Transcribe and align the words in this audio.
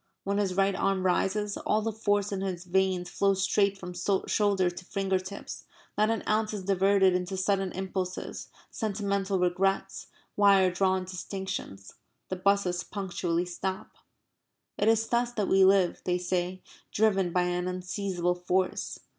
When 0.23 0.39
his 0.39 0.55
right 0.55 0.73
arm 0.73 1.05
rises, 1.05 1.57
all 1.57 1.83
the 1.83 1.91
force 1.91 2.31
in 2.31 2.41
his 2.41 2.63
veins 2.65 3.07
flows 3.07 3.43
straight 3.43 3.77
from 3.77 3.93
shoulder 3.93 4.71
to 4.71 4.85
finger 4.85 5.19
tips; 5.19 5.65
not 5.95 6.09
an 6.09 6.23
ounce 6.27 6.55
is 6.55 6.63
diverted 6.63 7.13
into 7.13 7.37
sudden 7.37 7.71
impulses, 7.73 8.47
sentimental 8.71 9.37
regrets, 9.37 10.07
wire 10.35 10.71
drawn 10.71 11.05
distinctions. 11.05 11.93
The 12.29 12.35
buses 12.35 12.83
punctually 12.83 13.45
stop. 13.45 13.91
It 14.75 14.87
is 14.87 15.07
thus 15.07 15.33
that 15.33 15.47
we 15.47 15.63
live, 15.63 16.01
they 16.03 16.17
say, 16.17 16.63
driven 16.91 17.31
by 17.31 17.43
an 17.43 17.67
unseizable 17.67 18.33
force. 18.43 18.97